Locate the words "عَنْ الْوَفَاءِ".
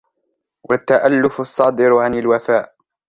1.99-2.75